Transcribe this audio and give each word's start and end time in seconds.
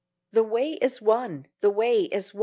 The 0.31 0.41
way 0.41 0.71
is 0.71 0.99
won! 0.99 1.45
The 1.59 1.69
way 1.69 2.05
is 2.05 2.33
won! 2.33 2.39